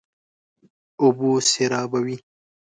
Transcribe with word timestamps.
اوبه 0.99 1.29
سېرابوي. 1.51 2.17